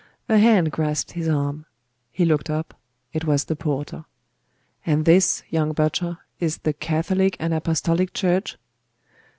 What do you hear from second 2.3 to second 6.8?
up; it was the porter. 'And this, young butcher, is the